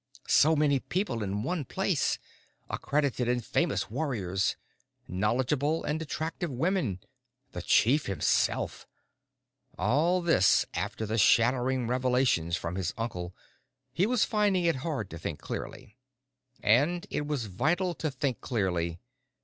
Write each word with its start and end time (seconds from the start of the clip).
So 0.27 0.55
many 0.55 0.79
people 0.79 1.21
in 1.21 1.43
one 1.43 1.63
place, 1.63 2.17
accredited 2.71 3.27
and 3.29 3.45
famous 3.45 3.91
warriors, 3.91 4.55
knowledgeable 5.07 5.83
and 5.83 6.01
attractive 6.01 6.49
women, 6.49 7.01
the 7.51 7.61
chief 7.61 8.07
himself, 8.07 8.87
all 9.77 10.23
this 10.23 10.65
after 10.73 11.05
the 11.05 11.19
shattering 11.19 11.85
revelations 11.85 12.57
from 12.57 12.77
his 12.77 12.95
uncle 12.97 13.35
he 13.93 14.07
was 14.07 14.25
finding 14.25 14.65
it 14.65 14.77
hard 14.77 15.07
to 15.11 15.19
think 15.19 15.39
clearly. 15.39 15.99
And 16.63 17.05
it 17.11 17.27
was 17.27 17.45
vital 17.45 17.93
to 17.93 18.09
think 18.09 18.41
clearly. 18.41 18.99